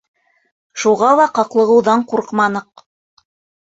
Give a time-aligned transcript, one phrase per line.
[0.85, 2.89] Шуға ла ҡаҡлығыуҙан ҡурҡманыҡ.